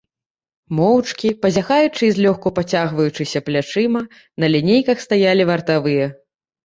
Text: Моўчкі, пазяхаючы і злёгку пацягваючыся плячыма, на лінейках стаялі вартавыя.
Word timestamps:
Моўчкі, 0.77 1.29
пазяхаючы 1.43 2.01
і 2.07 2.09
злёгку 2.17 2.53
пацягваючыся 2.59 3.39
плячыма, 3.51 4.01
на 4.45 4.53
лінейках 4.55 4.97
стаялі 5.09 5.43
вартавыя. 5.55 6.05